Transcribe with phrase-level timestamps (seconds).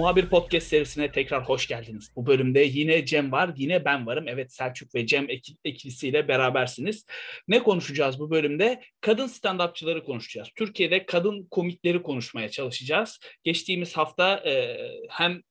[0.00, 2.12] Muhabir Podcast serisine tekrar hoş geldiniz.
[2.16, 4.28] Bu bölümde yine Cem var, yine ben varım.
[4.28, 7.06] Evet Selçuk ve Cem ek- ikilisiyle berabersiniz.
[7.48, 8.80] Ne konuşacağız bu bölümde?
[9.00, 10.48] Kadın stand-upçıları konuşacağız.
[10.56, 13.20] Türkiye'de kadın komikleri konuşmaya çalışacağız.
[13.44, 15.42] Geçtiğimiz hafta e, hem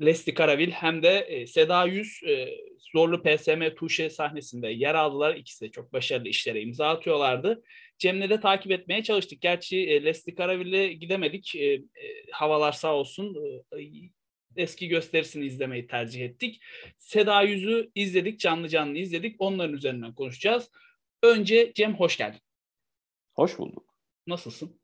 [0.00, 2.48] Leslie Karavil hem de e, Seda Yüz e,
[2.92, 5.34] Zorlu PSM Tuşe sahnesinde yer aldılar.
[5.34, 7.62] İkisi de çok başarılı işlere imza atıyorlardı.
[7.98, 9.40] Cem'le de takip etmeye çalıştık.
[9.40, 11.54] Gerçi e, Leslie Karavil'e gidemedik.
[11.54, 11.82] E, e,
[12.32, 13.36] havalar sağ olsun.
[14.56, 16.60] Eski gösterisini izlemeyi tercih ettik.
[16.98, 19.36] Seda Yüz'ü izledik, canlı canlı izledik.
[19.38, 20.70] Onların üzerinden konuşacağız.
[21.22, 22.40] Önce Cem hoş geldin.
[23.34, 23.94] Hoş bulduk.
[24.26, 24.80] Nasılsın?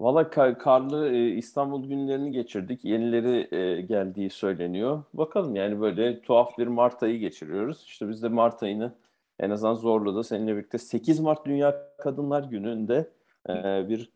[0.00, 2.84] Valla kar, karlı e, İstanbul günlerini geçirdik.
[2.84, 5.02] Yenileri e, geldiği söyleniyor.
[5.14, 7.84] Bakalım yani böyle tuhaf bir Mart ayı geçiriyoruz.
[7.86, 8.94] İşte biz de Mart ayını
[9.40, 13.10] en azından Zorlu'da seninle birlikte 8 Mart Dünya Kadınlar Günü'nde
[13.48, 14.10] e, bir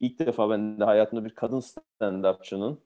[0.00, 2.76] ilk defa ben de hayatımda bir kadın stand-upçının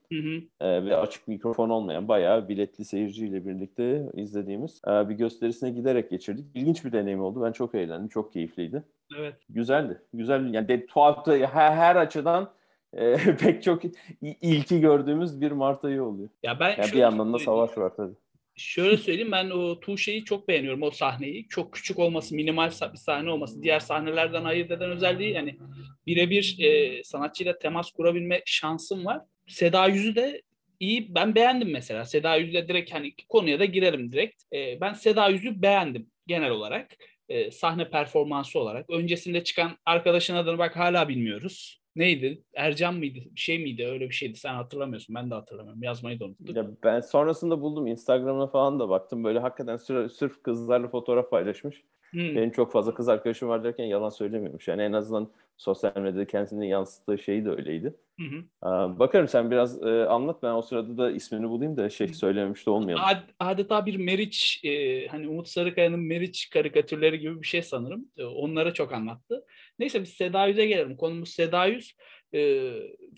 [0.60, 6.44] e, ve açık mikrofon olmayan bayağı biletli seyirciyle birlikte izlediğimiz e, bir gösterisine giderek geçirdik.
[6.54, 7.42] İlginç bir deneyim oldu.
[7.42, 8.08] Ben çok eğlendim.
[8.08, 8.82] Çok keyifliydi.
[9.18, 9.34] Evet.
[9.48, 10.00] Güzeldi.
[10.14, 10.54] Güzel.
[10.54, 12.50] Yani de, tuhaftı her, her açıdan
[12.92, 13.82] e, pek çok
[14.22, 16.28] ilki gördüğümüz bir Mart ayı oluyor.
[16.42, 18.14] Ya ben yani bir yandan da savaş var tabii.
[18.56, 21.48] Şöyle söyleyeyim ben o Tuğşe'yi çok beğeniyorum o sahneyi.
[21.48, 25.58] Çok küçük olması, minimal bir sahne olması, diğer sahnelerden ayırt eden özelliği yani
[26.06, 29.20] birebir e, sanatçıyla temas kurabilme şansım var.
[29.46, 30.42] Seda Yüz'ü de
[30.80, 31.14] iyi.
[31.14, 32.04] Ben beğendim mesela.
[32.04, 34.42] Seda Yüz'le direkt hani konuya da girelim direkt.
[34.52, 36.96] E, ben Seda Yüz'ü beğendim genel olarak.
[37.28, 38.90] E, sahne performansı olarak.
[38.90, 42.42] Öncesinde çıkan arkadaşın adını bak hala bilmiyoruz neydi?
[42.54, 43.18] Ercan mıydı?
[43.34, 43.86] Bir şey miydi?
[43.86, 44.38] Öyle bir şeydi.
[44.38, 45.14] Sen hatırlamıyorsun.
[45.14, 45.82] Ben de hatırlamıyorum.
[45.82, 46.56] Yazmayı da unuttum.
[46.56, 47.86] Ya ben sonrasında buldum.
[47.86, 49.24] Instagram'a falan da baktım.
[49.24, 51.82] Böyle hakikaten sür, sırf kızlarla fotoğraf paylaşmış.
[52.16, 52.36] Hmm.
[52.36, 54.68] Benim çok fazla kız arkadaşım var derken yalan söylemiyormuş.
[54.68, 57.94] Yani en azından sosyal medyada kendisini yansıttığı şey de öyleydi.
[58.20, 58.98] Hı hı.
[58.98, 60.42] bakarım sen biraz e, anlat.
[60.42, 63.04] Ben o sırada da ismini bulayım da şey söylememiş de olmayalım.
[63.04, 68.08] Ad, adeta bir Meriç, e, hani Umut Sarıkaya'nın Meriç karikatürleri gibi bir şey sanırım.
[68.16, 69.44] E, onlara çok anlattı.
[69.78, 70.96] Neyse biz Seda Yüz'e gelelim.
[70.96, 71.96] Konumuz Seda Yüz
[72.32, 72.40] e,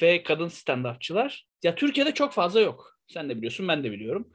[0.02, 1.42] ve kadın stand-upçılar.
[1.62, 2.98] Ya Türkiye'de çok fazla yok.
[3.08, 4.28] Sen de biliyorsun, ben de biliyorum.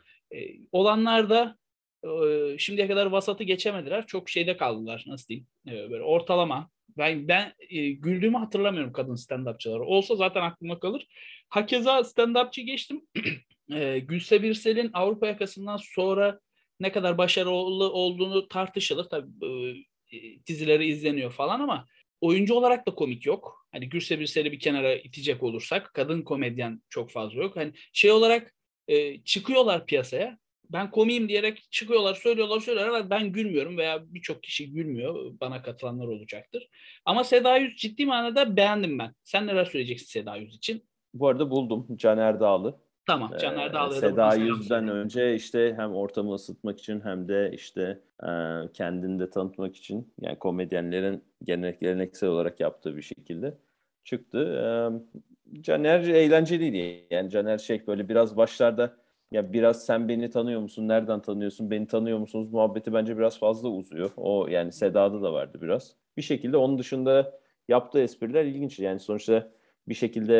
[0.71, 1.57] Olanlar da
[2.03, 4.07] e, şimdiye kadar vasatı geçemediler.
[4.07, 5.03] Çok şeyde kaldılar.
[5.07, 5.47] Nasıl diyeyim?
[5.67, 6.69] E, böyle ortalama.
[6.97, 9.83] Ben ben e, güldüğümü hatırlamıyorum kadın stand-upçıları.
[9.83, 11.07] Olsa zaten aklıma kalır.
[11.49, 13.01] Hakeza stand-upçı geçtim.
[13.71, 16.39] e, Gülse Birsel'in Avrupa yakasından sonra
[16.79, 19.03] ne kadar başarılı olduğunu tartışılır.
[19.03, 21.87] Tabii e, dizileri izleniyor falan ama
[22.21, 23.67] oyuncu olarak da komik yok.
[23.71, 27.55] Hani Gülse Birsel'i bir kenara itecek olursak kadın komedyen çok fazla yok.
[27.55, 28.53] Hani şey olarak
[28.87, 30.37] e, çıkıyorlar piyasaya.
[30.73, 33.09] Ben komiyim diyerek çıkıyorlar, söylüyorlar, söylüyorlar.
[33.09, 35.33] Ben gülmüyorum veya birçok kişi gülmüyor.
[35.41, 36.69] Bana katılanlar olacaktır.
[37.05, 39.13] Ama Seda Yüz ciddi manada beğendim ben.
[39.23, 40.83] Sen neler söyleyeceksin Seda Yüz için?
[41.13, 42.79] Bu arada buldum Caner Dağlı.
[43.05, 47.99] Tamam Caner ee, Dağlı'ya Seda Yüz'den önce işte hem ortamı ısıtmak için hem de işte
[48.23, 48.29] e,
[48.73, 53.57] kendini de tanıtmak için yani komedyenlerin gelenek, geleneksel olarak yaptığı bir şekilde
[54.03, 54.39] çıktı.
[54.39, 57.07] E, Caner eğlenceliydi.
[57.11, 59.02] Yani Caner şey böyle biraz başlarda
[59.33, 60.87] ya biraz sen beni tanıyor musun?
[60.87, 61.71] Nereden tanıyorsun?
[61.71, 62.53] Beni tanıyor musunuz?
[62.53, 64.11] Muhabbeti bence biraz fazla uzuyor.
[64.17, 65.95] O yani Seda'da da vardı biraz.
[66.17, 68.79] Bir şekilde onun dışında yaptığı espriler ilginç.
[68.79, 69.51] Yani sonuçta
[69.87, 70.35] bir şekilde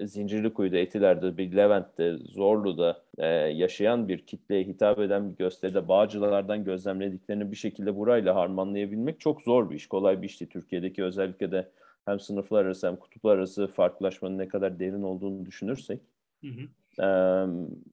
[0.00, 6.64] e, Zincirlikuyu'da, Etiler'de, bir Levent'te, Zorlu'da e, yaşayan bir kitleye hitap eden bir gösteride Bağcılar'dan
[6.64, 9.86] gözlemlediklerini bir şekilde burayla harmanlayabilmek çok zor bir iş.
[9.86, 10.50] Kolay bir iş değil.
[10.50, 11.68] Türkiye'deki özellikle de
[12.04, 16.00] hem sınıflar arası hem kutuplar arası farklılaşmanın ne kadar derin olduğunu düşünürsek.
[16.44, 17.06] Hı hı e,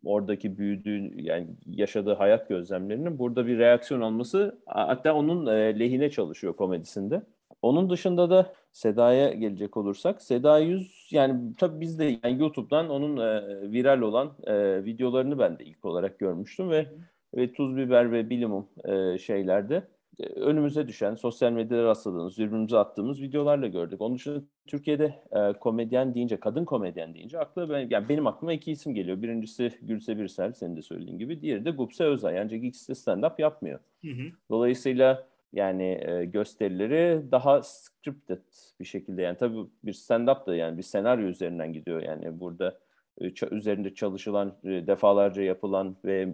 [0.06, 6.54] oradaki büyüdüğü yani yaşadığı hayat gözlemlerinin burada bir reaksiyon alması hatta onun e, lehine çalışıyor
[6.54, 7.22] komedisinde.
[7.62, 13.18] Onun dışında da Seda'ya gelecek olursak Seda Yüz yani tabii biz de yani YouTube'dan onun
[13.18, 16.88] e, viral olan e, videolarını ben de ilk olarak görmüştüm ve
[17.36, 19.84] ve tuz biber ve bilimum e, şeylerde
[20.20, 24.02] önümüze düşen, sosyal medyada rastladığımız, birbirimize attığımız videolarla gördük.
[24.02, 28.72] Onun dışında Türkiye'de e, komedyen deyince, kadın komedyen deyince aklı ben, yani benim aklıma iki
[28.72, 29.22] isim geliyor.
[29.22, 31.42] Birincisi Gülse Birsel, senin de söylediğin gibi.
[31.42, 32.40] Diğeri de Gupse Özay.
[32.40, 33.80] Ancak ikisi de stand-up yapmıyor.
[34.02, 34.24] Hı hı.
[34.50, 38.42] Dolayısıyla yani e, gösterileri daha scripted
[38.80, 42.02] bir şekilde yani tabii bir stand-up da yani bir senaryo üzerinden gidiyor.
[42.02, 42.80] Yani burada
[43.22, 46.34] e, üzerinde çalışılan, e, defalarca yapılan ve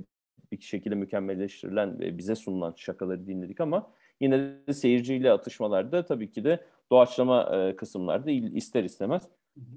[0.59, 6.43] bir şekilde mükemmelleştirilen ve bize sunulan şakaları dinledik ama yine de seyirciyle atışmalarda tabii ki
[6.43, 6.59] de
[6.91, 9.29] doğaçlama e, kısımlarda ister istemez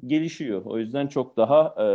[0.07, 0.63] gelişiyor.
[0.65, 1.89] O yüzden çok daha e,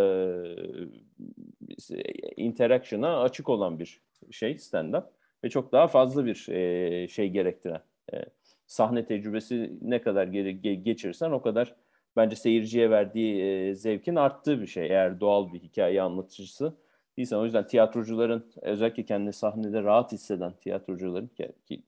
[2.38, 4.01] interaction'a açık olan bir
[4.31, 5.03] şey stand-up
[5.44, 7.81] ve çok daha fazla bir e, şey gerektiren
[8.13, 8.25] e,
[8.68, 11.75] sahne tecrübesi ne kadar ge- geçirsen o kadar
[12.15, 14.86] bence seyirciye verdiği e, zevkin arttığı bir şey.
[14.86, 16.77] Eğer doğal bir hikaye anlatıcısı
[17.18, 17.38] değilsen.
[17.38, 21.27] O yüzden tiyatrocuların özellikle kendini sahnede rahat hisseden tiyatrocuların
[21.68, 21.83] ki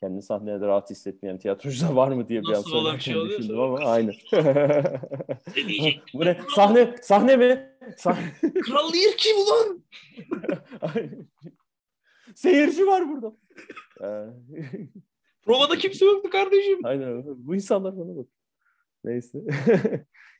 [0.00, 3.60] kendini sahnede rahat hissetmeyen tiyatrocu da var mı diye bir an Nasıl bir şey düşündüm
[3.60, 4.12] ama aynı.
[6.14, 6.40] Bu ne?
[6.56, 7.76] Sahne, sahne mi?
[7.96, 8.32] Sahne.
[8.62, 9.84] Kral Lear kim ulan?
[12.34, 13.36] Seyirci var burada.
[15.42, 16.78] Provada kimse yoktu kardeşim.
[16.84, 17.24] Aynen.
[17.26, 18.26] Bu insanlar bana bak.
[19.04, 19.38] Neyse.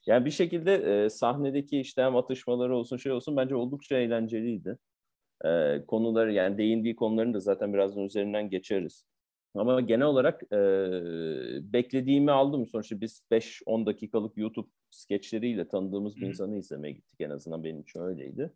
[0.07, 4.79] Yani bir şekilde e, sahnedeki işte hem atışmaları olsun şey olsun bence oldukça eğlenceliydi.
[5.45, 9.05] E, konuları yani değindiği konuların da zaten birazdan üzerinden geçeriz.
[9.55, 10.57] Ama genel olarak e,
[11.73, 12.67] beklediğimi aldım.
[12.67, 17.21] Sonuçta biz 5-10 dakikalık YouTube skeçleriyle tanıdığımız bir insanı izlemeye gittik.
[17.21, 18.53] En azından benim için öyleydi.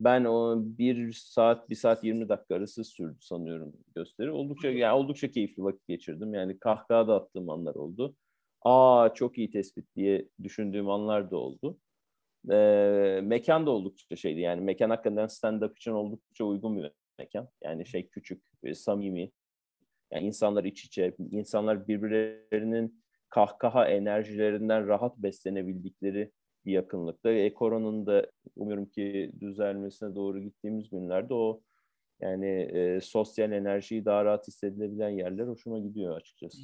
[0.00, 4.30] Ben o bir saat, bir saat 20 dakika arası sürdü sanıyorum gösteri.
[4.30, 6.34] Oldukça yani oldukça keyifli vakit geçirdim.
[6.34, 8.14] Yani kahkaha da attığım anlar oldu.
[8.62, 11.78] Aa çok iyi tespit diye düşündüğüm anlar da oldu.
[12.50, 14.40] Ee, mekan da oldukça şeydi.
[14.40, 17.48] Yani mekan hakikaten stand-up için oldukça uygun bir mekan.
[17.64, 18.42] Yani şey küçük,
[18.74, 19.30] samimi.
[20.12, 26.32] Yani insanlar iç içe, insanlar birbirlerinin kahkaha enerjilerinden rahat beslenebildikleri
[26.64, 27.30] bir yakınlıkta.
[27.30, 31.62] Ekoronun da umuyorum ki düzelmesine doğru gittiğimiz günlerde o
[32.20, 36.58] yani e, sosyal enerjiyi daha rahat hissedilebilen yerler hoşuma gidiyor açıkçası.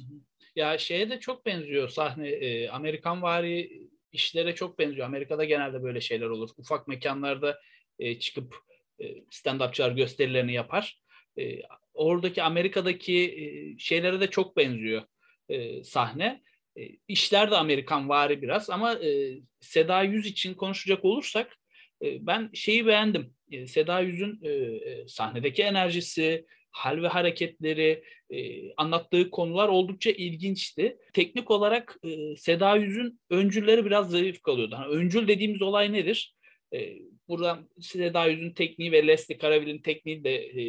[0.55, 5.07] Ya şeye de çok benziyor sahne e, Amerikan vari işlere çok benziyor.
[5.07, 6.49] Amerika'da genelde böyle şeyler olur.
[6.57, 7.59] Ufak mekanlarda
[7.99, 8.55] e, çıkıp
[8.99, 11.01] e, stand-upçılar gösterilerini yapar.
[11.39, 11.61] E,
[11.93, 15.01] oradaki Amerika'daki e, şeylere de çok benziyor
[15.49, 16.43] e, sahne.
[16.77, 21.57] E, işler de Amerikan vari biraz ama e, Seda Yüz için konuşacak olursak
[22.03, 23.34] e, ben şeyi beğendim.
[23.51, 30.97] E, Seda Yüz'ün e, e, sahnedeki enerjisi, hal ve hareketleri, e, anlattığı konular oldukça ilginçti.
[31.13, 34.75] Teknik olarak e, Seda Yüz'ün öncülleri biraz zayıf kalıyordu.
[34.75, 36.35] Hani öncül dediğimiz olay nedir?
[36.73, 36.95] E,
[37.27, 40.63] buradan Seda Yüz'ün tekniği ve Leslie Caraville'in tekniği de e,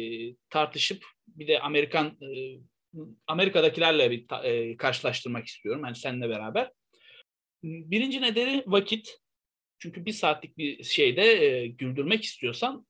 [0.49, 2.59] tartışıp bir de Amerikan e,
[3.27, 5.83] Amerika'dakilerle bir ta, e, karşılaştırmak istiyorum.
[5.83, 6.71] Hani seninle beraber.
[7.63, 9.17] Birinci nedeni vakit.
[9.79, 12.85] Çünkü bir saatlik bir şeyde e, güldürmek istiyorsan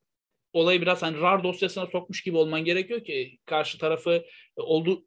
[0.53, 4.11] olayı biraz hani RAR dosyasına sokmuş gibi olman gerekiyor ki karşı tarafı
[4.57, 5.05] e, oldu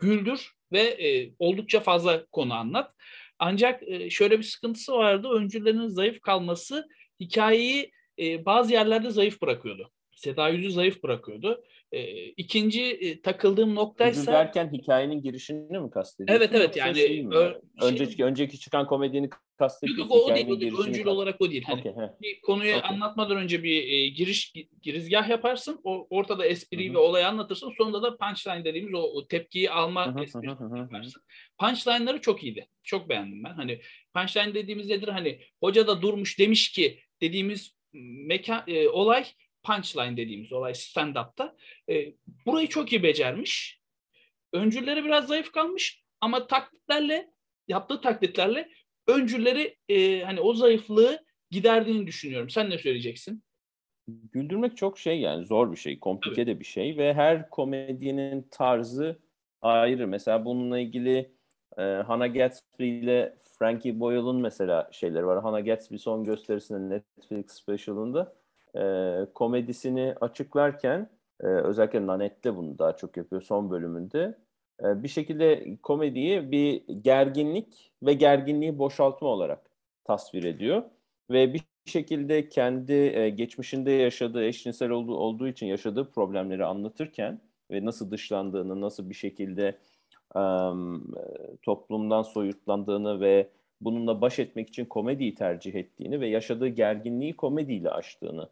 [0.00, 2.94] güldür ve e, oldukça fazla konu anlat.
[3.38, 5.28] Ancak e, şöyle bir sıkıntısı vardı.
[5.28, 6.88] Öncülerin zayıf kalması
[7.20, 9.90] hikayeyi e, bazı yerlerde zayıf bırakıyordu.
[10.14, 11.64] Seda Yüz'ü zayıf bırakıyordu.
[11.92, 14.20] E, ikinci e, takıldığım noktaysa...
[14.20, 16.44] Yüzü derken hikayenin girişini mi kastediyorsun?
[16.44, 16.96] Evet evet yani...
[16.96, 20.14] Şey ö, önceki, şey, önceki çıkan komedini kastediyorsun.
[20.14, 20.74] Yok o değil, değil.
[20.86, 21.64] öncül olarak o değil.
[21.66, 22.90] Hani okay, bir konuyu okay.
[22.90, 24.52] anlatmadan önce bir e, giriş
[24.82, 25.80] girizgah yaparsın.
[25.84, 26.94] O, ortada espriyi Hı-hı.
[26.94, 27.72] ve olayı anlatırsın.
[27.78, 30.46] Sonunda da punchline dediğimiz o, o tepkiyi alma esprisini
[30.78, 31.22] yaparsın.
[31.58, 32.68] Punchline'ları çok iyiydi.
[32.82, 33.52] Çok beğendim ben.
[33.52, 33.80] Hani
[34.14, 35.08] punchline dediğimiz nedir?
[35.08, 37.76] Hani hoca da durmuş demiş ki dediğimiz
[38.26, 39.24] mekan e, olay
[39.62, 41.56] punchline dediğimiz olay stand-up'ta.
[41.90, 42.14] E,
[42.46, 43.80] burayı çok iyi becermiş.
[44.52, 47.30] Öncülleri biraz zayıf kalmış ama taklitlerle
[47.68, 48.68] yaptığı taklitlerle
[49.10, 52.50] öncülleri e, hani o zayıflığı giderdiğini düşünüyorum.
[52.50, 53.42] Sen ne söyleyeceksin?
[54.08, 59.18] Güldürmek çok şey yani zor bir şey, komplike de bir şey ve her komedyenin tarzı
[59.62, 60.08] ayrı.
[60.08, 61.30] Mesela bununla ilgili
[61.78, 65.42] e, Hannah Gatsby ile Frankie Boyle'un mesela şeyleri var.
[65.42, 68.34] Hannah Gatsby son gösterisinde Netflix specialında
[68.76, 68.82] e,
[69.34, 74.38] komedisini açıklarken e, özellikle Nanette bunu daha çok yapıyor son bölümünde.
[74.84, 79.70] E, bir şekilde komediyi bir gerginlik ve gerginliği boşaltma olarak
[80.04, 80.82] tasvir ediyor.
[81.30, 87.84] Ve bir şekilde kendi e, geçmişinde yaşadığı, eşcinsel olduğu, olduğu için yaşadığı problemleri anlatırken ve
[87.84, 89.78] nasıl dışlandığını, nasıl bir şekilde
[90.34, 91.14] um,
[91.62, 93.48] toplumdan soyutlandığını ve
[93.80, 98.48] bununla baş etmek için komediyi tercih ettiğini ve yaşadığı gerginliği komediyle aştığını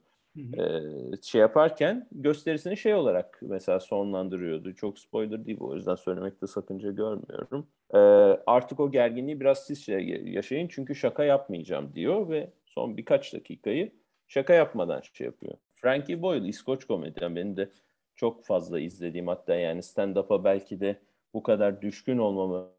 [0.59, 0.83] e,
[1.23, 4.75] şey yaparken gösterisini şey olarak mesela sonlandırıyordu.
[4.75, 7.67] Çok spoiler değil bu o yüzden söylemekte sakınca görmüyorum.
[7.95, 7.99] E,
[8.47, 13.93] artık o gerginliği biraz siz şey yaşayın çünkü şaka yapmayacağım diyor ve son birkaç dakikayı
[14.29, 15.55] şaka yapmadan şey yapıyor.
[15.75, 17.71] Frankie Boyle İskoç komedyen benim de
[18.17, 20.99] çok fazla izlediğim hatta yani stand-up'a belki de
[21.35, 22.78] bu kadar düşkün olmamı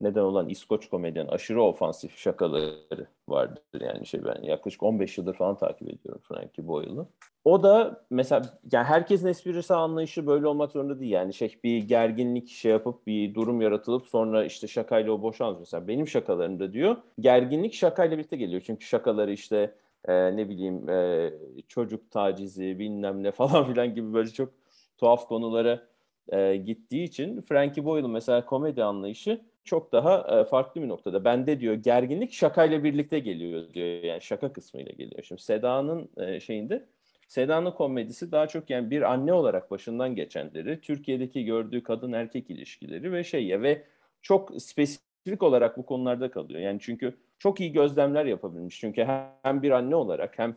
[0.00, 3.62] neden olan İskoç komedyen aşırı ofansif şakaları vardır.
[3.80, 7.06] Yani şey ben yaklaşık 15 yıldır falan takip ediyorum Frankie Boyle'ı.
[7.44, 11.12] O da mesela yani herkesin esprisi anlayışı böyle olmak zorunda değil.
[11.12, 15.58] Yani şey bir gerginlik şey yapıp bir durum yaratılıp sonra işte şakayla o boşalmaz.
[15.58, 18.62] Mesela benim şakalarımda diyor gerginlik şakayla birlikte geliyor.
[18.66, 19.74] Çünkü şakaları işte
[20.04, 21.30] e, ne bileyim e,
[21.68, 24.52] çocuk tacizi bilmem ne falan filan gibi böyle çok
[24.98, 25.82] tuhaf konulara
[26.28, 31.24] e, gittiği için Frankie Boyle'ın mesela komedi anlayışı çok daha farklı bir noktada.
[31.24, 33.86] Bende diyor gerginlik şakayla birlikte geliyor diyor.
[33.86, 35.22] Yani şaka kısmıyla geliyor.
[35.22, 36.86] Şimdi Seda'nın şeyinde
[37.28, 43.12] Seda'nın komedisi daha çok yani bir anne olarak başından geçenleri, Türkiye'deki gördüğü kadın erkek ilişkileri
[43.12, 43.82] ve şey ya ve
[44.22, 46.60] çok spesifik olarak bu konularda kalıyor.
[46.60, 48.80] Yani çünkü çok iyi gözlemler yapabilmiş.
[48.80, 49.06] Çünkü
[49.42, 50.56] hem bir anne olarak hem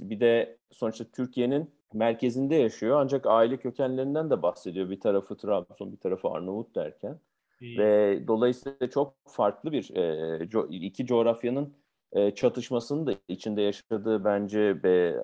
[0.00, 4.90] bir de sonuçta Türkiye'nin merkezinde yaşıyor ancak aile kökenlerinden de bahsediyor.
[4.90, 7.18] Bir tarafı Trabzon, bir tarafı Arnavut derken.
[7.62, 7.78] İyi.
[7.78, 11.74] Ve dolayısıyla çok farklı bir e, iki coğrafyanın
[12.12, 15.14] e, çatışmasını da içinde yaşadığı bence be,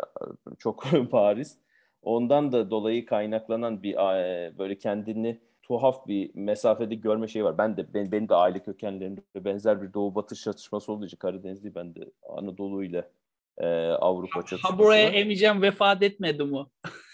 [0.59, 1.59] çok Paris.
[2.03, 7.59] Ondan da dolayı kaynaklanan bir e, böyle kendini tuhaf bir mesafede görme şeyi var.
[7.59, 11.75] Ben de ben, benim de aile kökenlerimde benzer bir doğu batı çatışması olduğu için Karadenizli
[11.75, 13.09] ben de Anadolu ile
[13.59, 14.73] e, Avrupa çatışması.
[14.75, 16.67] Ha buraya emeceğim vefat etmedi mi?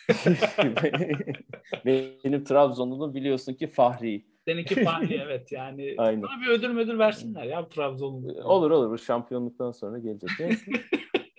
[1.84, 4.33] benim Trabzonlu'nun biliyorsun ki Fahri.
[4.48, 5.94] Seninki Fahri evet yani.
[5.98, 6.22] Aynen.
[6.22, 8.42] Buna bir ödül müdür versinler ya Trabzonlu.
[8.44, 10.30] Olur olur şampiyonluktan sonra gelecek.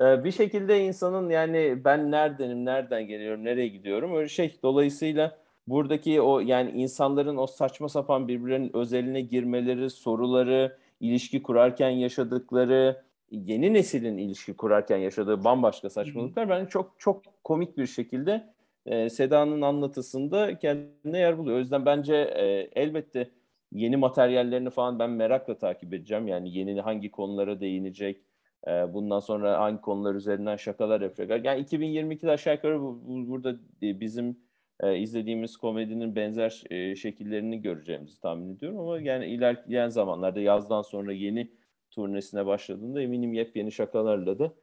[0.01, 4.55] ee, bir şekilde insanın yani ben neredenim, nereden geliyorum, nereye gidiyorum öyle şey.
[4.63, 13.03] Dolayısıyla buradaki o yani insanların o saçma sapan birbirlerinin özeline girmeleri, soruları, ilişki kurarken yaşadıkları,
[13.31, 18.54] yeni neslin ilişki kurarken yaşadığı bambaşka saçmalıklar bence çok çok komik bir şekilde
[18.85, 21.57] e, Seda'nın anlatısında kendine yer buluyor.
[21.57, 23.29] O yüzden bence e, elbette
[23.71, 26.27] yeni materyallerini falan ben merakla takip edeceğim.
[26.27, 28.21] Yani yeni hangi konulara değinecek,
[28.67, 31.45] e, bundan sonra hangi konular üzerinden şakalar yapacak.
[31.45, 34.37] Yani 2022'de aşağı yukarı bu, bu, burada bizim
[34.79, 38.79] e, izlediğimiz komedinin benzer e, şekillerini göreceğimizi tahmin ediyorum.
[38.79, 41.51] Ama yani ilerleyen zamanlarda yazdan sonra yeni
[41.91, 44.53] turnesine başladığında eminim yepyeni şakalarla da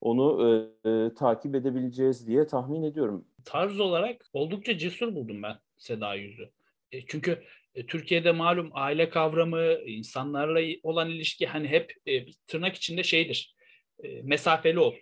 [0.00, 3.24] onu e, takip edebileceğiz diye tahmin ediyorum.
[3.44, 6.50] Tarz olarak oldukça cesur buldum ben Seda Yüz'ü.
[6.92, 13.02] E, çünkü e, Türkiye'de malum aile kavramı, insanlarla olan ilişki hani hep e, tırnak içinde
[13.02, 13.54] şeydir.
[14.02, 14.94] E, mesafeli ol.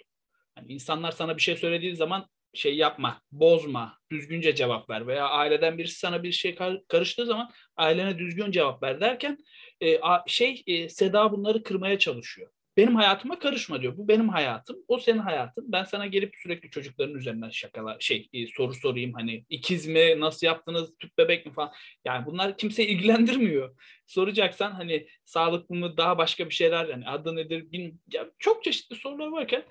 [0.56, 5.78] Yani insanlar sana bir şey söylediği zaman şey yapma, bozma, düzgünce cevap ver veya aileden
[5.78, 6.54] birisi sana bir şey
[6.88, 9.38] karıştığı zaman ailene düzgün cevap ver derken
[9.82, 12.50] e, şey e, Seda bunları kırmaya çalışıyor.
[12.78, 13.96] Benim hayatıma karışma diyor.
[13.96, 14.76] Bu benim hayatım.
[14.88, 15.72] O senin hayatın.
[15.72, 20.46] Ben sana gelip sürekli çocukların üzerinden şakalar şey e, soru sorayım hani ikiz mi nasıl
[20.46, 21.72] yaptınız tüp bebek mi falan.
[22.04, 23.76] Yani bunlar kimseyi ilgilendirmiyor.
[24.06, 28.00] Soracaksan hani sağlıklı mı daha başka bir şeyler yani adı nedir bilmiyorum.
[28.12, 29.64] Ya çok çeşitli sorular varken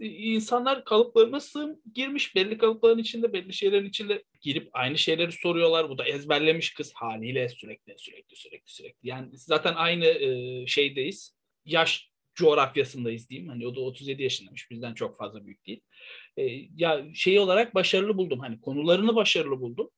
[0.00, 5.88] insanlar kalıplarına sığım girmiş belli kalıpların içinde belli şeylerin içinde girip aynı şeyleri soruyorlar.
[5.88, 9.08] Bu da ezberlemiş kız haliyle sürekli sürekli sürekli sürekli.
[9.08, 11.34] Yani zaten aynı e, şeydeyiz.
[11.66, 13.48] Yaş coğrafyasındayız diyeyim.
[13.48, 14.70] Hani o da 37 yaşındaymış.
[14.70, 15.80] Bizden çok fazla büyük değil.
[16.36, 16.42] E,
[16.76, 18.38] ya şey olarak başarılı buldum.
[18.40, 19.90] Hani konularını başarılı buldum.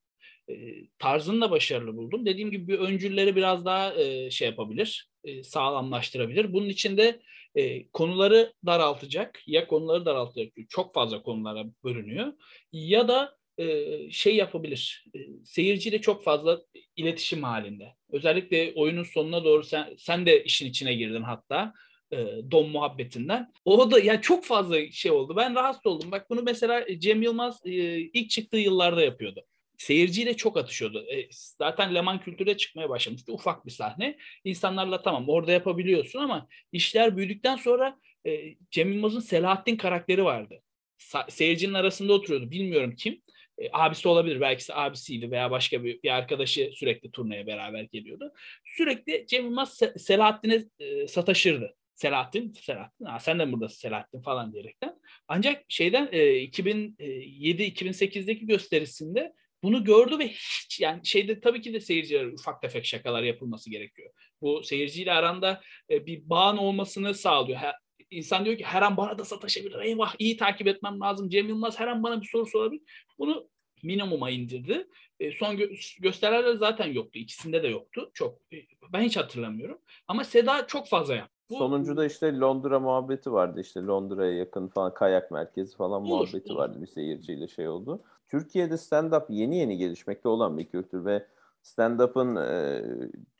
[0.49, 0.53] E,
[0.99, 2.25] tarzını da başarılı buldum.
[2.25, 5.09] Dediğim gibi bir öncülleri biraz daha e, şey yapabilir.
[5.23, 6.53] E, sağlamlaştırabilir.
[6.53, 7.21] Bunun için de
[7.55, 9.43] e, konuları daraltacak.
[9.47, 10.53] Ya konuları daraltacak.
[10.69, 12.33] Çok fazla konulara bölünüyor.
[12.71, 15.05] Ya da e, şey yapabilir.
[15.15, 16.61] E, seyirciyle çok fazla
[16.95, 17.93] iletişim halinde.
[18.11, 21.73] Özellikle oyunun sonuna doğru sen, sen de işin içine girdin hatta
[22.11, 22.17] e,
[22.51, 23.53] don muhabbetinden.
[23.65, 25.35] O da yani çok fazla şey oldu.
[25.35, 26.11] Ben rahatsız oldum.
[26.11, 29.45] Bak bunu mesela e, Cem Yılmaz e, ilk çıktığı yıllarda yapıyordu.
[29.77, 31.05] Seyirciyle çok atışıyordu.
[31.13, 33.33] E, zaten Leman kültüre çıkmaya başlamıştı.
[33.33, 34.17] Ufak bir sahne.
[34.43, 40.61] İnsanlarla tamam orada yapabiliyorsun ama işler büyüdükten sonra e, Cem Yılmaz'ın Selahattin karakteri vardı.
[40.99, 42.51] Sa- seyircinin arasında oturuyordu.
[42.51, 43.21] Bilmiyorum kim.
[43.57, 44.41] E, abisi olabilir.
[44.41, 48.33] Belki abisiydi veya başka bir, bir arkadaşı sürekli turneye beraber geliyordu.
[48.65, 51.76] Sürekli Cem Yılmaz Selahattin'e e, sataşırdı.
[51.97, 54.99] Selahattin, Selahattin, ha, sen de burada Selahattin falan diyerekten.
[55.27, 62.27] Ancak şeyden e, 2007-2008'deki gösterisinde bunu gördü ve hiç yani şeyde tabii ki de seyircilere
[62.27, 64.09] ufak tefek şakalar yapılması gerekiyor.
[64.41, 67.57] Bu seyirciyle aranda e, bir bağın olmasını sağlıyor.
[67.57, 67.75] Her,
[68.11, 69.79] insan diyor ki her an bana da sataşabilir.
[69.79, 71.29] Eyvah iyi takip etmem lazım.
[71.29, 72.81] Cem Yılmaz her an bana bir soru sorabilir.
[73.19, 73.49] Bunu
[73.83, 74.87] minimuma indirdi.
[75.19, 77.19] E, son gö- gösterilerde zaten yoktu.
[77.19, 78.11] İkisinde de yoktu.
[78.13, 78.57] Çok e,
[78.93, 79.77] ben hiç hatırlamıyorum.
[80.07, 81.33] Ama Seda çok fazla yaptı.
[81.57, 86.59] Sonuncuda işte Londra muhabbeti vardı işte Londra'ya yakın falan kayak merkezi falan olur, muhabbeti olur.
[86.59, 88.01] vardı bir seyirciyle şey oldu.
[88.29, 91.25] Türkiye'de stand-up yeni yeni gelişmekte olan bir kültür ve
[91.61, 92.81] stand-up'ın e,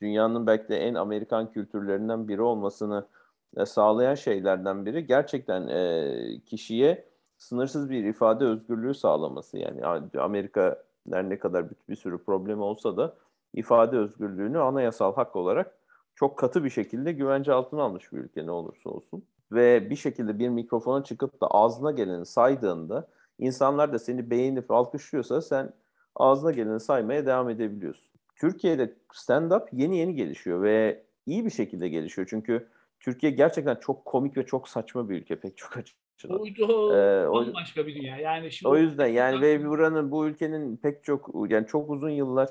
[0.00, 3.06] dünyanın belki de en Amerikan kültürlerinden biri olmasını
[3.56, 7.08] e, sağlayan şeylerden biri gerçekten e, kişiye
[7.38, 9.58] sınırsız bir ifade özgürlüğü sağlaması.
[9.58, 9.86] Yani
[10.18, 13.14] Amerika ne kadar bir, bir sürü problem olsa da
[13.54, 15.74] ifade özgürlüğünü anayasal hak olarak
[16.14, 19.24] çok katı bir şekilde güvence altına almış bir ülke ne olursa olsun.
[19.52, 25.42] Ve bir şekilde bir mikrofona çıkıp da ağzına geleni saydığında insanlar da seni beğenip alkışlıyorsa
[25.42, 25.72] sen
[26.16, 28.08] ağzına geleni saymaya devam edebiliyorsun.
[28.36, 32.26] Türkiye'de stand-up yeni yeni gelişiyor ve iyi bir şekilde gelişiyor.
[32.30, 32.68] Çünkü
[33.00, 35.76] Türkiye gerçekten çok komik ve çok saçma bir ülke pek çok
[36.26, 36.46] O,
[36.94, 38.16] ee, bambaşka bir dünya.
[38.16, 42.48] Yani şimdi o yüzden yani ve buranın bu ülkenin pek çok yani çok uzun yıllar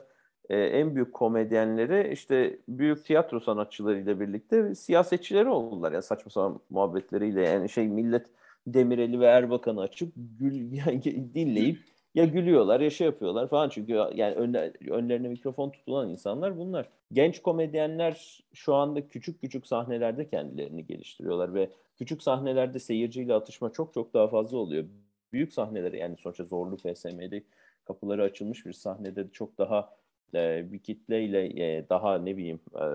[0.49, 5.91] e, en büyük komedyenleri işte büyük tiyatro sanatçılarıyla birlikte siyasetçileri oldular.
[5.91, 8.25] Yani saçma sapan muhabbetleriyle yani şey millet
[8.67, 11.79] Demireli ve Erbakan'ı açıp gül yani dinleyip
[12.15, 16.89] ya gülüyorlar ya şey yapıyorlar falan çünkü yani önler, önlerine mikrofon tutulan insanlar bunlar.
[17.13, 23.93] Genç komedyenler şu anda küçük küçük sahnelerde kendilerini geliştiriyorlar ve küçük sahnelerde seyirciyle atışma çok
[23.93, 24.85] çok daha fazla oluyor.
[25.33, 27.43] Büyük sahnelere yani sonuçta zorlu FSM'de
[27.85, 29.93] kapıları açılmış bir sahnede çok daha
[30.33, 31.45] e, bir kitleyle
[31.77, 32.85] e, daha ne bileyim e,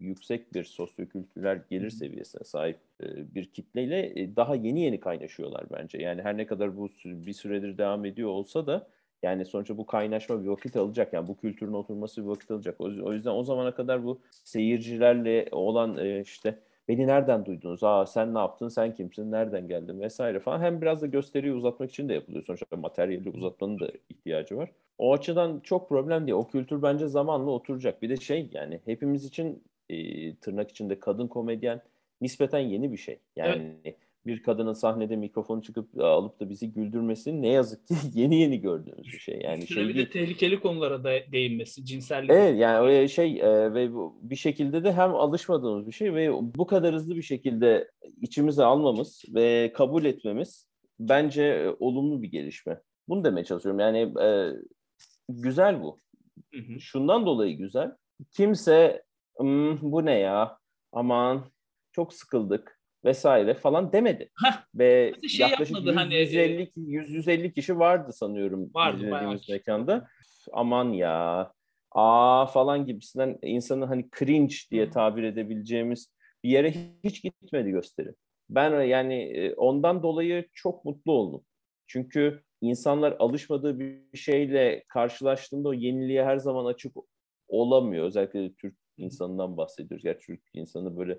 [0.00, 5.98] yüksek bir sosyokültürel gelir seviyesine sahip e, bir kitleyle e, daha yeni yeni kaynaşıyorlar bence.
[5.98, 8.88] Yani her ne kadar bu bir süredir devam ediyor olsa da
[9.22, 11.12] yani sonuçta bu kaynaşma bir vakit alacak.
[11.12, 12.80] Yani bu kültürün oturması bir vakit alacak.
[12.80, 17.84] O yüzden o zamana kadar bu seyircilerle olan e, işte beni nereden duydunuz?
[17.84, 18.68] Aa sen ne yaptın?
[18.68, 19.32] Sen kimsin?
[19.32, 20.00] Nereden geldin?
[20.00, 20.60] Vesaire falan.
[20.60, 22.44] Hem biraz da gösteriyi uzatmak için de yapılıyor.
[22.44, 24.70] Sonuçta materyali uzatmanın da ihtiyacı var.
[24.98, 26.38] O açıdan çok problem değil.
[26.38, 28.02] O kültür bence zamanla oturacak.
[28.02, 31.82] Bir de şey yani hepimiz için e, tırnak içinde kadın komedyen
[32.20, 33.18] nispeten yeni bir şey.
[33.36, 33.96] Yani evet.
[34.26, 39.06] bir kadının sahnede mikrofonu çıkıp alıp da bizi güldürmesi ne yazık ki yeni yeni gördüğümüz
[39.06, 39.40] bir şey.
[39.44, 42.30] Yani şey bir de tehlikeli konulara da değinmesi, cinsellik.
[42.30, 43.90] Evet yani şey e, ve
[44.22, 47.90] bir şekilde de hem alışmadığımız bir şey ve bu kadar hızlı bir şekilde
[48.22, 50.66] içimize almamız ve kabul etmemiz
[51.00, 52.80] bence e, olumlu bir gelişme.
[53.08, 53.80] Bunu demeye çalışıyorum.
[53.80, 54.52] Yani e,
[55.28, 56.00] güzel bu.
[56.54, 56.80] Hı hı.
[56.80, 57.92] Şundan dolayı güzel.
[58.32, 59.02] Kimse
[59.38, 60.58] hmm, bu ne ya
[60.92, 61.44] aman
[61.92, 64.30] çok sıkıldık vesaire falan demedi.
[64.44, 70.08] Heh, Ve şey yaklaşık 100, hani, 150, 100, 150 kişi vardı sanıyorum vardı, mekanda.
[70.52, 71.52] Aman ya
[71.92, 76.12] aa falan gibisinden insanı hani cringe diye tabir edebileceğimiz
[76.44, 78.14] bir yere hiç gitmedi gösteri.
[78.50, 81.44] Ben yani e, ondan dolayı çok mutlu oldum.
[81.86, 86.96] Çünkü insanlar alışmadığı bir şeyle karşılaştığında o yeniliğe her zaman açık
[87.48, 88.04] olamıyor.
[88.04, 90.04] Özellikle Türk insanından bahsediyoruz.
[90.04, 91.18] Gerçi Türk insanı böyle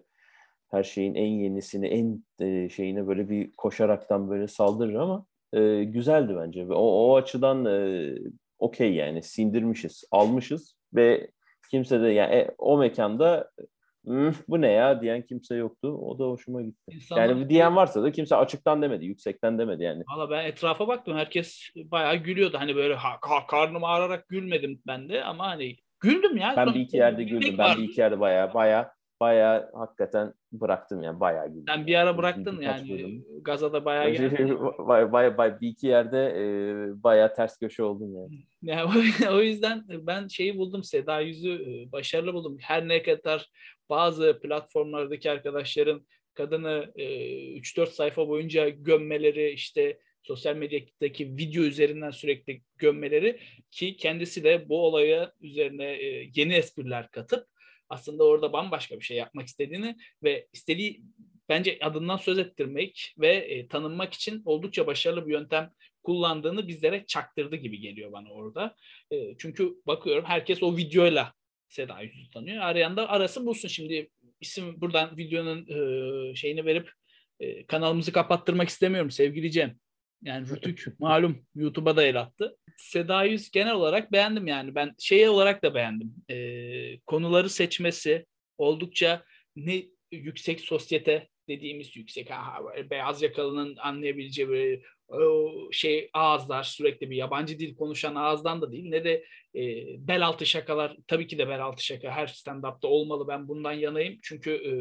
[0.72, 6.36] her şeyin en yenisini, en e, şeyine böyle bir koşaraktan böyle saldırır ama e, güzeldi
[6.38, 6.70] bence.
[6.70, 8.14] Ve o, o açıdan e,
[8.60, 11.32] okey yani sindirmişiz, almışız ve
[11.72, 13.52] kimse de yani e, o mekanda
[14.48, 15.88] bu ne ya diyen kimse yoktu.
[15.88, 16.92] O da hoşuma gitti.
[16.92, 17.30] İnsanlar...
[17.30, 20.04] Yani diyen varsa da kimse açıktan demedi, yüksekten demedi yani.
[20.16, 21.18] Valla ben etrafa baktım.
[21.18, 22.58] Herkes bayağı gülüyordu.
[22.60, 26.54] Hani böyle ha, ha, karnım ağrarak gülmedim ben de ama hani güldüm ya.
[26.58, 27.56] Ben bir iki yerde güldüm.
[27.58, 31.64] Ben bir iki yerde bayağı bayağı bayağı hakikaten bıraktım yani bayağı güldüm.
[31.68, 33.26] Sen bir ara bıraktın yani bölüm.
[33.42, 34.60] Gazada bayağı geldi.
[34.88, 36.44] bayağı, bayağı, bayağı, bir iki yerde e,
[37.04, 38.44] bayağı ters köşe oldum yani.
[39.22, 42.58] yani o yüzden ben şeyi buldum Seda Yüz'ü e, başarılı buldum.
[42.62, 43.50] Her ne kadar
[43.90, 46.02] bazı platformlardaki arkadaşların
[46.34, 47.06] kadını e,
[47.58, 53.40] 3-4 sayfa boyunca gömmeleri işte sosyal medyadaki video üzerinden sürekli gömmeleri
[53.72, 57.48] ki kendisi de bu olaya üzerine e, yeni espriler katıp
[57.90, 61.02] aslında orada bambaşka bir şey yapmak istediğini ve istediği
[61.50, 65.72] bence adından söz ettirmek ve e, tanınmak için oldukça başarılı bir yöntem
[66.04, 68.76] kullandığını bizlere çaktırdı gibi geliyor bana orada.
[69.12, 71.34] E, çünkü bakıyorum herkes o videoyla
[71.68, 72.64] Seda Yüzü tanıyor.
[72.64, 73.68] Arayan da arasın bulsun.
[73.68, 74.10] Şimdi
[74.42, 76.92] isim buradan videonun e, şeyini verip
[77.40, 79.80] e, kanalımızı kapattırmak istemiyorum sevgili Cem.
[80.24, 82.58] Yani Rütük malum YouTube'a da el attı.
[82.78, 84.76] Seda Yüz genel olarak beğendim yani.
[84.76, 86.16] Ben şey olarak da beğendim.
[86.30, 88.26] E, konuları seçmesi
[88.58, 89.24] oldukça
[89.56, 97.16] ne yüksek sosyete dediğimiz yüksek ha, beyaz yakalının anlayabileceği böyle o şey ağızlar sürekli bir
[97.16, 99.26] yabancı dil konuşan ağızdan da değil ne de
[99.56, 103.74] e, bel altı şakalar tabii ki de bel altı şaka her stand-up'ta olmalı ben bundan
[103.74, 104.74] yanayım çünkü e,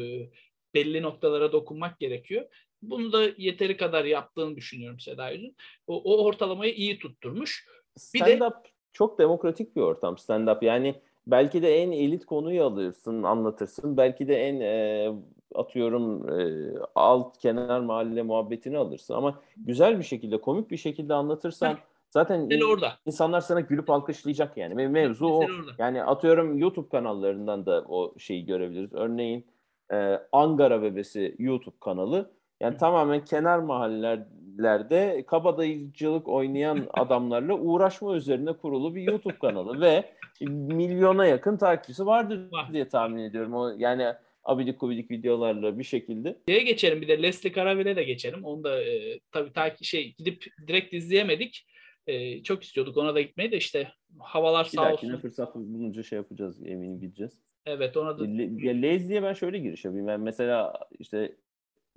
[0.73, 2.45] belli noktalara dokunmak gerekiyor.
[2.81, 5.55] Bunu da yeteri kadar yaptığını düşünüyorum Seda Yüz'ün.
[5.87, 7.65] O, o ortalamayı iyi tutturmuş.
[8.13, 8.69] Bir stand-up de...
[8.93, 10.65] çok demokratik bir ortam stand-up.
[10.65, 10.95] Yani
[11.27, 13.97] belki de en elit konuyu alırsın, anlatırsın.
[13.97, 15.09] Belki de en e,
[15.55, 19.13] atıyorum e, alt kenar mahalle muhabbetini alırsın.
[19.13, 21.77] Ama güzel bir şekilde, komik bir şekilde anlatırsan Heh.
[22.09, 22.93] zaten in, orada.
[23.05, 24.87] insanlar sana gülüp alkışlayacak yani.
[24.87, 25.37] Mevzu o.
[25.37, 25.71] Orada.
[25.77, 28.93] Yani atıyorum YouTube kanallarından da o şeyi görebiliriz.
[28.93, 29.45] Örneğin
[29.91, 38.95] e, Angara Bebesi YouTube kanalı yani tamamen kenar mahallelerde kabadayıcılık oynayan adamlarla uğraşma üzerine kurulu
[38.95, 40.03] bir YouTube kanalı ve
[40.49, 42.73] milyona yakın takipçisi vardır Var.
[42.73, 43.53] diye tahmin ediyorum.
[43.53, 46.37] O yani abidik kubidik videolarla bir şekilde.
[46.47, 48.45] Şeye geçelim bir de Leslie Caravelle de geçelim.
[48.45, 51.67] Onu da e, tabii takip şey gidip direkt izleyemedik.
[52.07, 53.87] E, çok istiyorduk ona da gitmeyi de işte
[54.19, 55.13] havalar bir sağ olsun.
[55.13, 57.39] Bir fırsat bulunca şey yapacağız eminim gideceğiz.
[57.65, 58.25] Evet ona da.
[58.65, 60.07] Ya, Leslie'ye ben şöyle giriş yapayım.
[60.07, 61.35] Ben mesela işte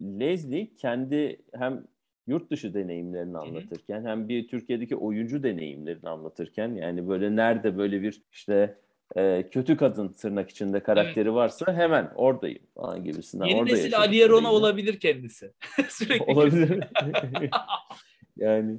[0.01, 1.85] Leslie kendi hem
[2.27, 8.23] yurt dışı deneyimlerini anlatırken hem bir Türkiye'deki oyuncu deneyimlerini anlatırken yani böyle nerede böyle bir
[8.33, 8.77] işte
[9.17, 11.35] e, kötü kadın tırnak içinde karakteri evet.
[11.35, 13.45] varsa hemen oradayım falan gibisinden.
[13.47, 15.53] Yeni Orada nesil Ali Erona olabilir kendisi.
[15.89, 16.25] Sürekli.
[16.33, 16.85] Olabilir.
[18.37, 18.79] yani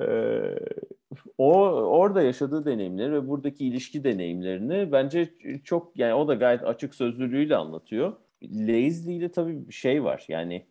[0.00, 0.06] e,
[1.38, 6.94] o orada yaşadığı deneyimleri ve buradaki ilişki deneyimlerini bence çok yani o da gayet açık
[6.94, 8.12] sözlülüğüyle anlatıyor.
[8.42, 10.66] Lazely'de tabii bir şey var yani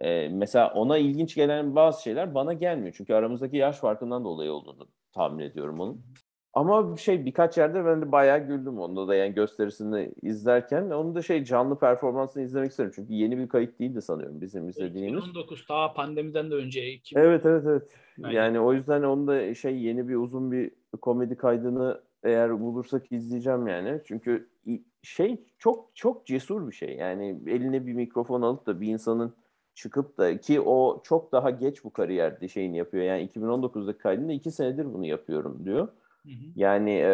[0.00, 2.94] e, mesela ona ilginç gelen bazı şeyler bana gelmiyor.
[2.96, 6.00] Çünkü aramızdaki yaş farkından dolayı olduğunu tahmin ediyorum onun.
[6.54, 10.90] Ama şey birkaç yerde ben de bayağı güldüm onda da yani gösterisini izlerken.
[10.90, 12.92] Onu da şey canlı performansını izlemek isterim.
[12.94, 15.24] Çünkü yeni bir kayıt değildi sanıyorum bizim izlediğimiz.
[15.24, 16.86] 2019 daha pandemiden de önce.
[16.86, 17.20] 2000.
[17.20, 17.90] Evet evet evet.
[18.22, 18.36] Aynen.
[18.36, 20.70] Yani o yüzden onu da şey yeni bir uzun bir
[21.02, 24.00] komedi kaydını eğer bulursak izleyeceğim yani.
[24.04, 24.48] Çünkü
[25.02, 26.96] şey çok çok cesur bir şey.
[26.96, 29.34] Yani eline bir mikrofon alıp da bir insanın
[29.74, 33.04] çıkıp da ki o çok daha geç bu kariyerde şeyini yapıyor.
[33.04, 35.88] Yani 2019'daki kaydında iki senedir bunu yapıyorum diyor.
[36.22, 36.52] Hı hı.
[36.56, 37.10] Yani e,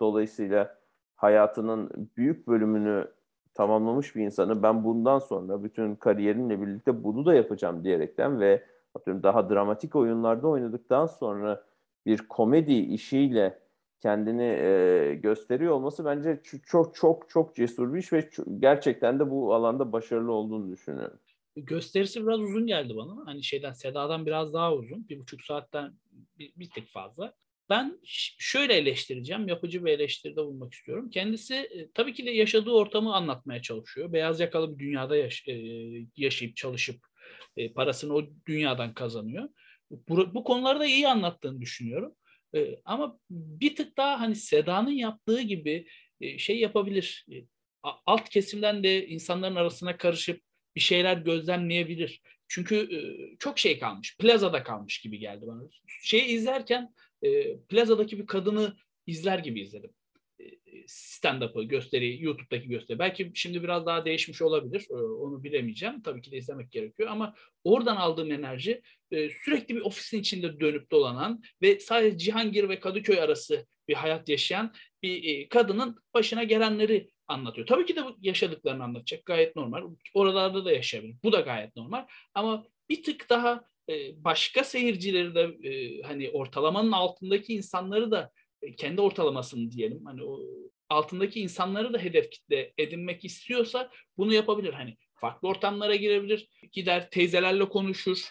[0.00, 0.78] dolayısıyla
[1.16, 3.08] hayatının büyük bölümünü
[3.54, 8.62] tamamlamış bir insanı ben bundan sonra bütün kariyerimle birlikte bunu da yapacağım diyerekten ve
[8.94, 11.64] atıyorum daha dramatik oyunlarda oynadıktan sonra
[12.06, 13.58] bir komedi işiyle
[14.00, 19.54] kendini e, gösteriyor olması bence çok çok çok cesur bir iş ve gerçekten de bu
[19.54, 21.18] alanda başarılı olduğunu düşünüyorum.
[21.56, 23.26] Gösterisi biraz uzun geldi bana.
[23.26, 25.08] Hani şeyden Seda'dan biraz daha uzun.
[25.08, 25.92] Bir buçuk saatten
[26.38, 27.34] bir, bir tık fazla.
[27.70, 28.00] Ben
[28.38, 31.10] şöyle eleştireceğim, yapıcı bir eleştiride bulunmak istiyorum.
[31.10, 34.12] Kendisi e, tabii ki de yaşadığı ortamı anlatmaya çalışıyor.
[34.12, 35.54] Beyaz yakalı bir dünyada yaş- e,
[36.16, 36.96] yaşayıp çalışıp
[37.56, 39.48] e, parasını o dünyadan kazanıyor.
[39.90, 42.14] Bu, bu konuları da iyi anlattığını düşünüyorum.
[42.84, 45.86] Ama bir tık daha hani Seda'nın yaptığı gibi
[46.38, 47.26] şey yapabilir.
[47.82, 50.40] Alt kesimden de insanların arasına karışıp
[50.76, 52.20] bir şeyler gözlemleyebilir.
[52.48, 52.88] Çünkü
[53.38, 54.16] çok şey kalmış.
[54.16, 55.62] Plazada kalmış gibi geldi bana.
[56.02, 59.90] Şeyi izlerken e, plazadaki bir kadını izler gibi izledim.
[60.40, 60.44] E,
[60.86, 62.98] stand-up'ı, gösteriyi, YouTube'daki gösteri.
[62.98, 64.86] Belki şimdi biraz daha değişmiş olabilir.
[64.90, 66.02] E, onu bilemeyeceğim.
[66.02, 70.90] Tabii ki de izlemek gerekiyor ama oradan aldığım enerji e, sürekli bir ofisin içinde dönüp
[70.90, 77.10] dolanan ve sadece Cihangir ve Kadıköy arası bir hayat yaşayan bir e, kadının başına gelenleri
[77.26, 77.66] anlatıyor.
[77.66, 79.26] Tabii ki de yaşadıklarını anlatacak.
[79.26, 79.82] Gayet normal.
[80.14, 81.16] Oralarda da yaşayabilir.
[81.24, 82.06] Bu da gayet normal.
[82.34, 83.64] Ama bir tık daha
[84.16, 85.56] başka seyircileri de
[86.04, 88.32] hani ortalamanın altındaki insanları da
[88.76, 90.40] kendi ortalamasını diyelim hani o
[90.88, 94.72] altındaki insanları da hedef kitle edinmek istiyorsa bunu yapabilir.
[94.72, 98.30] Hani farklı ortamlara girebilir, gider teyzelerle konuşur,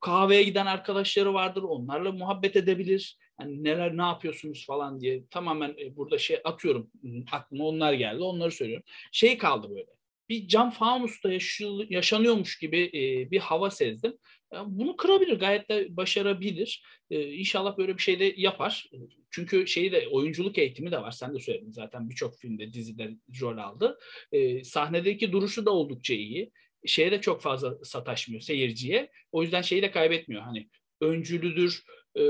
[0.00, 3.18] kahveye giden arkadaşları vardır, onlarla muhabbet edebilir.
[3.36, 6.90] Hani neler ne yapıyorsunuz falan diye tamamen burada şey atıyorum
[7.32, 8.84] aklıma onlar geldi onları söylüyorum.
[9.12, 9.86] Şey kaldı böyle
[10.32, 11.30] bir cam fanusta
[11.88, 14.18] yaşanıyormuş gibi e, bir hava sezdim.
[14.66, 16.82] bunu kırabilir, gayet de başarabilir.
[17.10, 18.90] E, inşallah böyle bir şey de yapar.
[19.30, 21.10] Çünkü şeyi de oyunculuk eğitimi de var.
[21.10, 23.98] Sen de söyledin zaten birçok filmde, dizide rol aldı.
[24.32, 26.52] E, sahnedeki duruşu da oldukça iyi.
[26.86, 29.10] Şeye de çok fazla sataşmıyor seyirciye.
[29.32, 30.42] O yüzden şeyi de kaybetmiyor.
[30.42, 30.68] Hani
[31.00, 32.24] öncülüdür, e,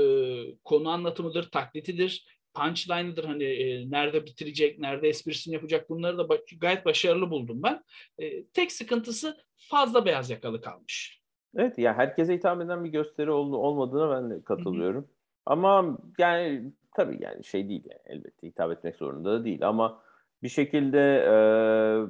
[0.63, 7.29] konu anlatımıdır, taklitidir punchline'ıdır hani e, nerede bitirecek, nerede esprisini yapacak bunları da gayet başarılı
[7.29, 7.83] buldum ben.
[8.17, 11.21] E, tek sıkıntısı fazla beyaz yakalı kalmış.
[11.55, 15.01] Evet ya herkese hitap eden bir gösteri ol- olmadığına ben de katılıyorum.
[15.01, 15.13] Hı hı.
[15.45, 20.03] Ama yani tabii yani şey değil yani, elbette hitap etmek zorunda da değil ama
[20.43, 21.33] bir şekilde e,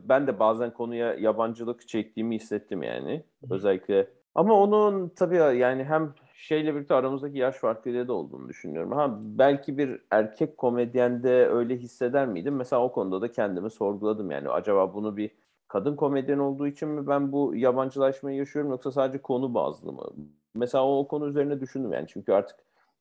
[0.10, 3.24] ben de bazen konuya yabancılık çektiğimi hissettim yani.
[3.48, 3.54] Hı.
[3.56, 8.92] Özellikle ama onun tabii yani hem şeyle birlikte aramızdaki yaş farkıyla da olduğunu düşünüyorum.
[8.92, 12.56] Ha belki bir erkek komedyende öyle hisseder miydim?
[12.56, 14.50] Mesela o konuda da kendimi sorguladım yani.
[14.50, 15.32] Acaba bunu bir
[15.68, 20.04] kadın komedyen olduğu için mi ben bu yabancılaşmayı yaşıyorum yoksa sadece konu bazlı mı?
[20.56, 22.08] Mesela o, o konu üzerine düşündüm yani.
[22.08, 22.58] Çünkü artık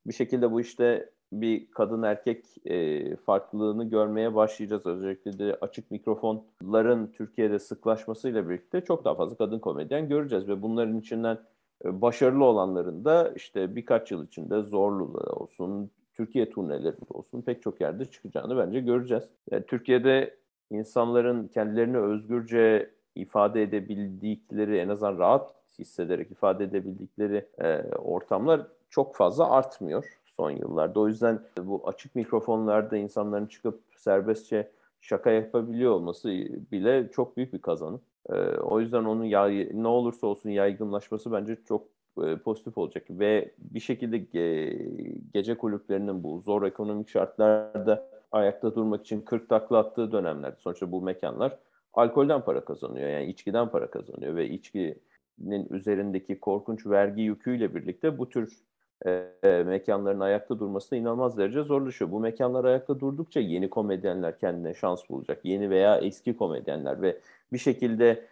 [0.06, 4.86] bir şekilde bu işte bir kadın erkek e, farklılığını görmeye başlayacağız.
[4.86, 11.00] Özellikle de açık mikrofonların Türkiye'de sıklaşmasıyla birlikte çok daha fazla kadın komedyen göreceğiz ve bunların
[11.00, 11.38] içinden
[11.84, 17.80] e, başarılı olanların da işte birkaç yıl içinde Zorlu'da olsun, Türkiye turnelerinde olsun pek çok
[17.80, 19.24] yerde çıkacağını bence göreceğiz.
[19.50, 20.36] Yani Türkiye'de
[20.70, 29.50] insanların kendilerini özgürce ifade edebildikleri, en azından rahat hissederek ifade edebildikleri e, ortamlar çok fazla
[29.50, 31.00] artmıyor son yıllarda.
[31.00, 36.28] O yüzden bu açık mikrofonlarda insanların çıkıp serbestçe şaka yapabiliyor olması
[36.72, 38.00] bile çok büyük bir kazanım.
[38.30, 41.86] E, o yüzden onun yay, ne olursa olsun yaygınlaşması bence çok
[42.24, 49.00] e, pozitif olacak ve bir şekilde ge- gece kulüplerinin bu zor ekonomik şartlarda ayakta durmak
[49.00, 51.58] için 40 takla attığı dönemlerde sonuçta bu mekanlar
[51.94, 58.28] alkolden para kazanıyor yani içkiden para kazanıyor ve içkinin üzerindeki korkunç vergi yüküyle birlikte bu
[58.28, 58.62] tür
[59.06, 62.10] e, mekanların ayakta durması inanılmaz derece zorlaşıyor.
[62.10, 65.44] Bu mekanlar ayakta durdukça yeni komedyenler kendine şans bulacak.
[65.44, 67.18] Yeni veya eski komedyenler ve
[67.52, 68.26] bir şekilde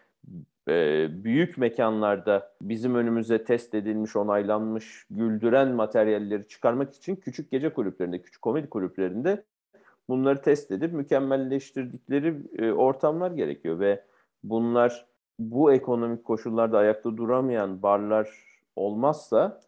[0.68, 8.22] e, büyük mekanlarda bizim önümüze test edilmiş, onaylanmış, güldüren materyalleri çıkarmak için küçük gece kulüplerinde,
[8.22, 9.44] küçük komedi kulüplerinde
[10.08, 14.04] bunları test edip mükemmelleştirdikleri e, ortamlar gerekiyor ve
[14.44, 15.06] bunlar
[15.38, 18.30] bu ekonomik koşullarda ayakta duramayan barlar
[18.76, 19.60] olmazsa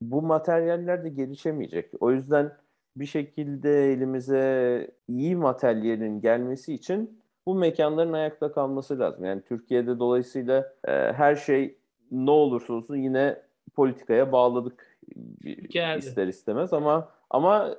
[0.00, 1.90] bu materyaller de gelişemeyecek.
[2.00, 2.52] O yüzden
[2.96, 9.24] bir şekilde elimize iyi materyalin gelmesi için bu mekanların ayakta kalması lazım.
[9.24, 11.78] Yani Türkiye'de dolayısıyla e, her şey
[12.10, 13.42] ne olursa olsun yine
[13.74, 14.98] politikaya bağladık
[15.68, 15.98] Geldi.
[15.98, 17.76] ister istemez ama ama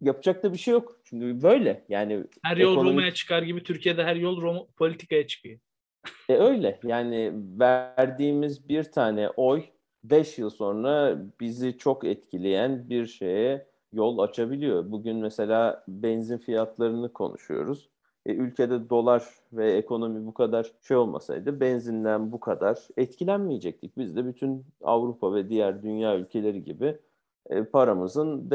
[0.00, 1.00] yapacak da bir şey yok.
[1.04, 2.92] Çünkü böyle yani her yol ekonomik...
[2.92, 5.58] Roma'ya çıkar gibi Türkiye'de her yol Roma politikaya çıkıyor.
[6.28, 9.64] E öyle yani verdiğimiz bir tane oy
[10.04, 14.90] 5 yıl sonra bizi çok etkileyen bir şeye yol açabiliyor.
[14.90, 17.88] Bugün mesela benzin fiyatlarını konuşuyoruz.
[18.26, 23.98] E, ülkede dolar ve ekonomi bu kadar şey olmasaydı benzinden bu kadar etkilenmeyecektik.
[23.98, 26.98] Biz de bütün Avrupa ve diğer dünya ülkeleri gibi
[27.50, 28.50] e, paramızın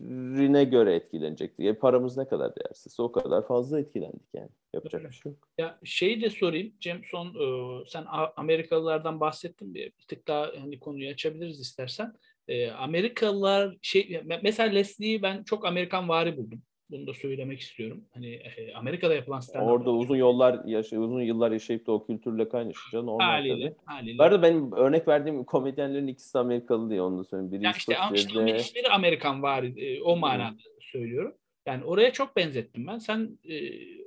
[0.00, 1.66] değerine göre etkilenecektik.
[1.66, 4.48] E, paramız ne kadar değersizse o kadar fazla etkilendik yani.
[4.74, 5.48] Yapacak bir şey yok.
[5.58, 8.04] Ya şeyi de sorayım Cem son e, sen
[8.36, 12.12] Amerikalılardan bahsettin bir, bir tık daha hani konuyu açabiliriz istersen.
[12.48, 16.62] E, Amerikalılar şey mesela Leslie'yi ben çok Amerikan vari buldum.
[16.90, 18.04] Bunu da söylemek istiyorum.
[18.14, 22.48] Hani e, Amerika'da yapılan stand Orada uzun yollar yaşay uzun yıllar yaşayıp da o kültürle
[22.48, 23.76] kaynaşınca normal haliyle, tabii.
[23.84, 24.18] Haliyle.
[24.18, 27.52] Bu arada benim örnek verdiğim komedyenlerin ikisi de Amerikalı diye onu da söyleyeyim.
[27.52, 30.58] Biri ya işte, işte hiçbiri Amerikan var e, o manada hmm.
[30.80, 31.34] söylüyorum.
[31.66, 32.98] Yani oraya çok benzettim ben.
[32.98, 33.56] Sen e,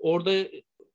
[0.02, 0.32] orada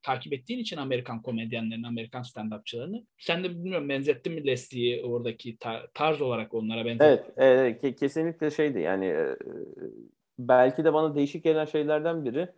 [0.03, 3.05] takip ettiğin için Amerikan komedyenlerini, Amerikan stand-upçılarını.
[3.19, 7.33] Sen de bilmiyorum benzettin mi Leslie'yi oradaki tar- tarz olarak onlara benzettin?
[7.37, 9.37] Evet, e, kesinlikle şeydi yani e,
[10.39, 12.49] belki de bana değişik gelen şeylerden biri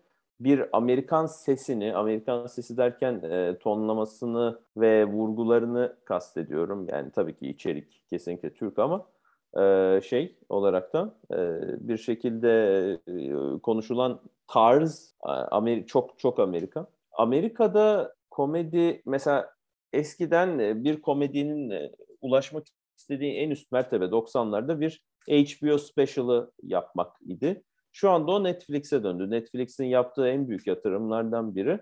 [0.41, 6.89] bir Amerikan sesini, Amerikan sesi derken e, tonlamasını ve vurgularını kastediyorum.
[6.89, 9.07] Yani tabii ki içerik kesinlikle Türk ama
[9.59, 11.37] e, şey olarak da e,
[11.89, 12.49] bir şekilde
[13.09, 15.15] e, konuşulan tarz
[15.51, 16.89] Amer çok çok Amerikan.
[17.13, 19.51] Amerika'da komedi mesela
[19.93, 27.17] eskiden e, bir komedinin e, ulaşmak istediği en üst mertebe 90'larda bir HBO special'ı yapmak
[27.23, 27.63] idi.
[27.93, 29.31] Şu anda o Netflix'e döndü.
[29.31, 31.81] Netflix'in yaptığı en büyük yatırımlardan biri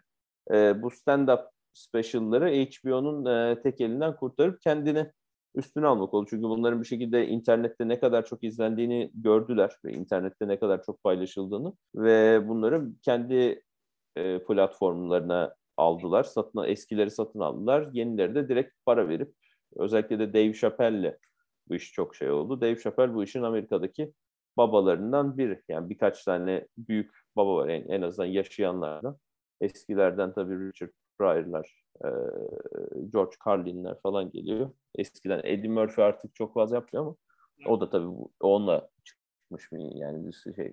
[0.51, 5.11] e, bu stand-up special'ları HBO'nun e, tek elinden kurtarıp kendini
[5.55, 6.27] üstüne almak oldu.
[6.31, 11.03] Çünkü bunların bir şekilde internette ne kadar çok izlendiğini gördüler ve internette ne kadar çok
[11.03, 13.63] paylaşıldığını ve bunları kendi
[14.17, 16.23] e, platformlarına aldılar.
[16.23, 17.89] Satın, eskileri satın aldılar.
[17.93, 19.35] Yenileri de direkt para verip
[19.77, 21.19] özellikle de Dave Chappelle'le
[21.69, 22.61] bu iş çok şey oldu.
[22.61, 24.13] Dave Chappelle bu işin Amerika'daki
[24.57, 25.63] babalarından biri.
[25.69, 29.19] Yani birkaç tane büyük baba var en, en azından yaşayanlardan.
[29.61, 31.85] Eskilerden tabii Richard Pryor'lar,
[33.13, 34.71] George Carlin'ler falan geliyor.
[34.95, 37.17] Eskiden Eddie Murphy artık çok fazla yapmıyor ama
[37.67, 38.09] o da tabii
[38.41, 38.89] onunla
[39.45, 40.73] çıkmış bir yani şey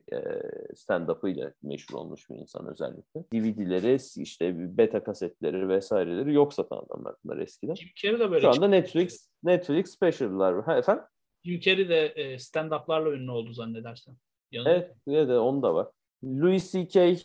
[0.76, 3.24] stand-up'ı ile meşhur olmuş bir insan özellikle.
[3.34, 7.76] DVD'leri, işte beta kasetleri vesaireleri yok satan adamlar bunlar eskiden.
[7.76, 10.66] Jim Carrey de böyle Şu anda Netflix Netflix special'lar var.
[10.66, 11.04] Ha, efendim?
[11.46, 14.16] Jim Carrey de stand-up'larla ünlü oldu zannedersem.
[14.52, 14.70] Yanında.
[15.08, 15.88] Evet, de onu da var.
[16.24, 17.16] Louis C.K.,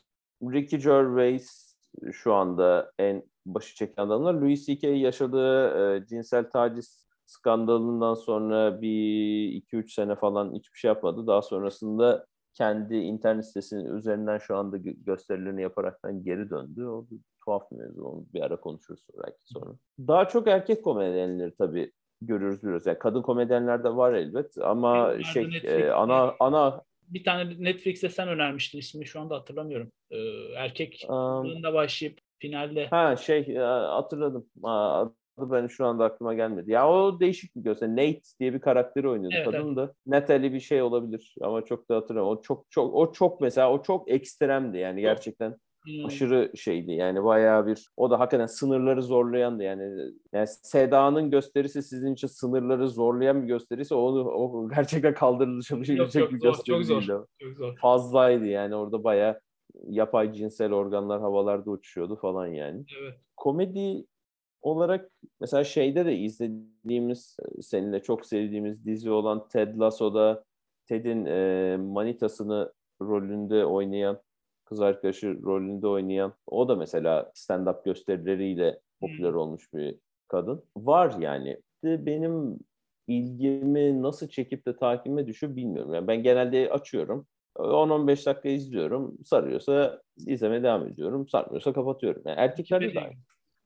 [0.43, 1.77] Ricky Gervais
[2.13, 4.35] şu anda en başı çeken adamlar.
[4.35, 4.89] Louis C.K.
[4.89, 11.27] yaşadığı e, cinsel taciz skandalından sonra bir 2-3 sene falan hiçbir şey yapmadı.
[11.27, 16.85] Daha sonrasında kendi internet sitesinin üzerinden şu anda gösterilerini yaparaktan geri döndü.
[16.85, 18.05] O bir tuhaf bir mevzu.
[18.05, 19.71] Onu bir ara konuşuruz belki sonra.
[19.99, 22.87] Daha çok erkek komedyenleri tabii görürüz biraz.
[22.87, 28.09] Yani kadın komedyenler de var elbet ama Benim şey e, ana ana bir tane Netflix'te
[28.09, 29.93] sen önermiştin ismini şu anda hatırlamıyorum.
[30.11, 30.19] Ee,
[30.57, 32.87] erkek um, başlayıp finalde.
[32.87, 34.47] Ha şey e, hatırladım.
[35.39, 36.71] Adı benim şu anda aklıma gelmedi.
[36.71, 37.89] Ya o değişik bir göster.
[37.89, 39.35] Nate diye bir karakteri oynuyordu.
[39.37, 39.77] Evet, Kadın evet.
[39.77, 42.39] da Natalie bir şey olabilir ama çok da hatırlamıyorum.
[42.39, 45.57] O çok çok o çok mesela o çok ekstremdi yani gerçekten.
[45.85, 46.07] Hmm.
[46.07, 50.13] Aşırı şeydi yani bayağı bir o da hakikaten sınırları zorlayandı yani.
[50.33, 56.65] Yani Seda'nın gösterisi sizin için sınırları zorlayan bir gösterisi o, o gerçekten kaldırılabilecek bir gösteri
[56.65, 57.03] çok zor,
[57.41, 57.77] Çok zor.
[57.77, 59.41] Fazlaydı yani orada bayağı
[59.89, 62.85] yapay cinsel organlar havalarda uçuşuyordu falan yani.
[63.01, 63.15] Evet.
[63.37, 64.05] Komedi
[64.63, 70.45] olarak mesela şeyde de izlediğimiz, seninle çok sevdiğimiz dizi olan Ted Lasso'da
[70.87, 74.21] Ted'in e, manitasını rolünde oynayan,
[74.65, 79.39] kız arkadaşı rolünde oynayan, o da mesela stand-up gösterileriyle popüler hmm.
[79.39, 80.65] olmuş bir kadın.
[80.77, 81.61] Var yani.
[81.85, 82.59] Benim
[83.09, 85.95] ilgimi nasıl çekip de takibime düşüyor bilmiyorum.
[85.95, 87.27] Yani ben genelde açıyorum.
[87.57, 89.19] 10-15 dakika izliyorum.
[89.25, 91.29] Sarıyorsa izlemeye devam ediyorum.
[91.29, 92.23] Sarmıyorsa kapatıyorum.
[92.27, 93.15] Yani erkeklerde de aynı.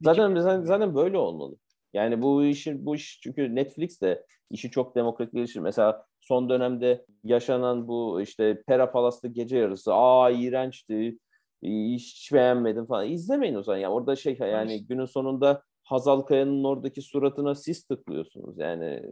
[0.01, 1.57] Zaten, zaten, böyle olmalı.
[1.93, 5.61] Yani bu işin bu iş çünkü Netflix de işi çok demokratikleştir.
[5.61, 11.19] Mesela son dönemde yaşanan bu işte Pera Palas'ta gece yarısı aa iğrençti
[11.63, 13.09] hiç beğenmedim falan.
[13.09, 13.79] İzlemeyin o zaman.
[13.79, 18.59] Yani orada şey yani günün sonunda Hazal Kaya'nın oradaki suratına siz tıklıyorsunuz.
[18.59, 19.03] Yani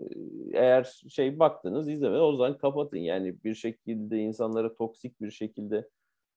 [0.53, 2.99] eğer şey baktınız izleme o zaman kapatın.
[2.99, 5.89] Yani bir şekilde insanlara toksik bir şekilde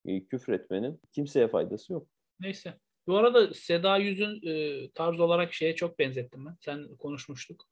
[0.06, 2.08] e, küfretmenin kimseye faydası yok.
[2.40, 2.74] Neyse.
[3.12, 6.56] Bu arada Seda Yüz'ün e, tarz olarak şeye çok benzettim ben.
[6.60, 7.66] Sen konuşmuştuk.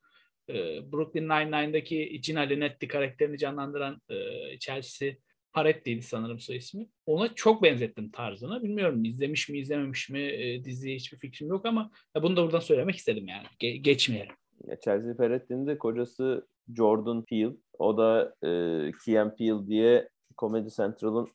[0.48, 0.54] E,
[0.92, 4.16] Brooklyn Nine-Nine'daki Gina Linetti karakterini canlandıran e,
[4.58, 5.12] Chelsea
[5.52, 6.88] Paretti'ydi sanırım soy ismi.
[7.06, 8.62] Ona çok benzettim tarzını.
[8.62, 12.60] Bilmiyorum izlemiş mi izlememiş mi e, diziye hiçbir fikrim yok ama ya bunu da buradan
[12.60, 13.46] söylemek istedim yani.
[13.60, 14.34] Ge- geçmeyelim.
[14.66, 17.52] Ya Chelsea Peretti'nin de kocası Jordan Peele.
[17.78, 18.48] O da e,
[19.04, 21.28] Key Peele diye Comedy Central'ın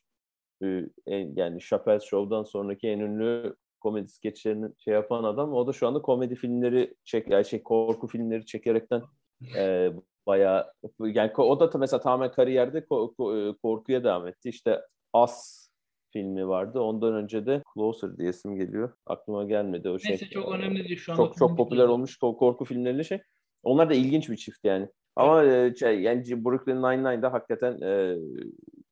[0.62, 0.88] e,
[1.36, 5.52] yani Chappelle Show'dan sonraki en ünlü komedi skeçlerini şey yapan adam.
[5.52, 9.02] O da şu anda komedi filmleri çek, yani şey korku filmleri çekerekten
[9.56, 9.92] e,
[10.26, 14.48] bayağı yani o da mesela tamamen kariyerde e, korkuya devam etti.
[14.48, 14.80] İşte
[15.12, 15.66] As
[16.12, 16.80] filmi vardı.
[16.80, 18.92] Ondan önce de Closer diye isim geliyor.
[19.06, 20.10] Aklıma gelmedi o şey.
[20.10, 21.16] Neyse çok önemli değil şu an.
[21.16, 23.22] Çok çok popüler olmuş korku filmleri şey.
[23.62, 24.88] Onlar da ilginç bir çift yani.
[25.16, 28.16] Ama e, şey, yani Brooklyn Nine-Nine'da hakikaten e,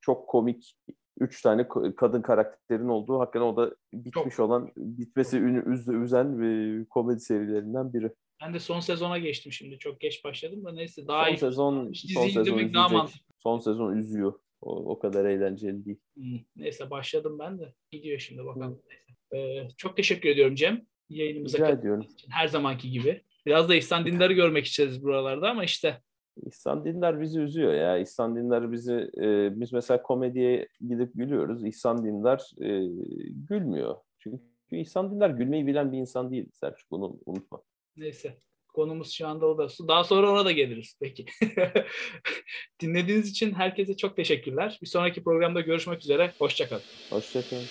[0.01, 0.77] çok komik
[1.20, 4.46] üç tane kadın karakterin olduğu hakikaten o da bitmiş Çok.
[4.46, 8.11] olan bitmesi üz, üzen bir komedi serilerinden biri.
[8.42, 9.79] Ben de son sezona geçtim şimdi.
[9.79, 11.38] Çok geç başladım da neyse daha son iyi.
[11.38, 13.20] Sezon, son sezon daha mantıklı.
[13.38, 14.33] Son sezon üzüyor.
[14.61, 15.98] O, o kadar eğlenceli değil.
[16.16, 17.74] Hmm, neyse başladım ben de.
[17.90, 18.83] Gidiyor şimdi bakalım.
[19.31, 19.38] Hmm.
[19.38, 20.87] Ee, çok teşekkür ediyorum Cem.
[21.09, 22.00] Yayınımıza ediyorum.
[22.00, 22.31] Için.
[22.31, 23.22] Her zamanki gibi.
[23.46, 26.00] Biraz da İhsan Dindar'ı görmek isteriz buralarda ama işte
[26.47, 27.99] İhsan Dindar bizi üzüyor ya.
[27.99, 31.64] İhsan Dindar bizi, e, biz mesela komediye gidip gülüyoruz.
[31.64, 32.68] İhsan Dindar e,
[33.49, 33.97] gülmüyor.
[34.18, 36.90] Çünkü İhsan Dindar gülmeyi bilen bir insan değil Selçuk.
[36.90, 37.62] Bunu unutma.
[37.97, 38.38] Neyse.
[38.68, 39.68] Konumuz şu anda o da.
[39.88, 40.97] Daha sonra ona da geliriz.
[41.01, 41.27] Peki.
[42.81, 44.79] Dinlediğiniz için herkese çok teşekkürler.
[44.83, 46.33] Bir sonraki programda görüşmek üzere.
[46.38, 46.83] Hoşçakalın.
[47.11, 47.64] Hoşçakalın.